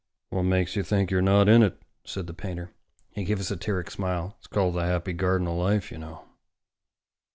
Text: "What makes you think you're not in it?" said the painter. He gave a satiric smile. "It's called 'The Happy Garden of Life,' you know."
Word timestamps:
"What 0.31 0.45
makes 0.45 0.75
you 0.75 0.81
think 0.81 1.11
you're 1.11 1.21
not 1.21 1.47
in 1.47 1.61
it?" 1.61 1.79
said 2.05 2.25
the 2.25 2.33
painter. 2.33 2.71
He 3.11 3.23
gave 3.23 3.39
a 3.39 3.43
satiric 3.43 3.91
smile. 3.91 4.33
"It's 4.39 4.47
called 4.47 4.73
'The 4.73 4.83
Happy 4.85 5.13
Garden 5.13 5.45
of 5.47 5.53
Life,' 5.53 5.91
you 5.91 5.99
know." 5.99 6.25